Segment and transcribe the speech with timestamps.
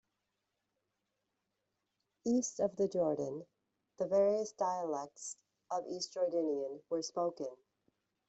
[2.25, 3.45] East of the Jordan,
[3.99, 5.37] the various dialects
[5.69, 7.55] of East Jordanian were spoken.